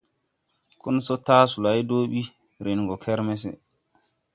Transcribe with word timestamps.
Konsɔ 0.81 1.15
taa 1.25 1.45
solay 1.51 1.79
do 1.89 1.97
bi, 2.11 2.21
ren 2.65 2.79
gɔ 2.87 2.95
kermeneg. 3.03 3.57